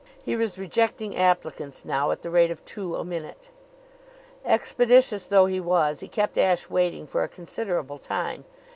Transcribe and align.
He 0.25 0.35
was 0.35 0.57
rejecting 0.57 1.15
applicants 1.15 1.85
now 1.85 2.09
at 2.09 2.23
the 2.23 2.31
rate 2.31 2.49
of 2.49 2.65
two 2.65 2.95
a 2.95 3.05
minute. 3.05 3.49
Expeditious 4.43 5.25
though 5.25 5.45
he 5.45 5.59
was, 5.59 5.99
he 5.99 6.07
kept 6.07 6.39
Ashe 6.39 6.71
waiting 6.71 7.05
for 7.05 7.21
a 7.21 7.27
considerable 7.27 7.99
time. 7.99 8.43